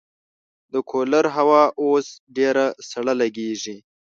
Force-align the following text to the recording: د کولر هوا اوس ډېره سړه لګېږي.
د 0.73 0.75
کولر 0.89 1.25
هوا 1.37 1.63
اوس 1.83 2.07
ډېره 2.37 2.65
سړه 2.89 3.13
لګېږي. 3.21 3.77